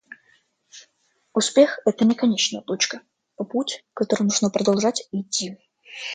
[1.31, 3.03] Успех- это не конечная точка,
[3.37, 5.59] а путь, который нужно продолжать идти